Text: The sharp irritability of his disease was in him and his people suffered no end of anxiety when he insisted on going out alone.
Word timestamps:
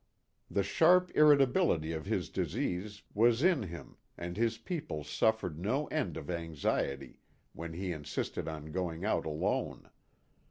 The 0.49 0.63
sharp 0.63 1.11
irritability 1.13 1.93
of 1.93 2.07
his 2.07 2.31
disease 2.31 3.03
was 3.13 3.43
in 3.43 3.61
him 3.61 3.97
and 4.17 4.35
his 4.35 4.57
people 4.57 5.03
suffered 5.03 5.59
no 5.59 5.85
end 5.89 6.17
of 6.17 6.27
anxiety 6.27 7.19
when 7.53 7.73
he 7.73 7.91
insisted 7.91 8.47
on 8.47 8.71
going 8.71 9.05
out 9.05 9.27
alone. 9.27 9.91